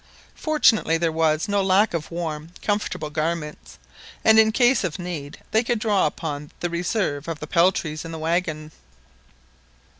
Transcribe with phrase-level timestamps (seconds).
[0.33, 3.77] Fortunately there was no lack of warm comfortable garments,
[4.25, 8.17] and in case of need they could draw upon the reserve of peltries in the
[8.17, 8.71] waggon.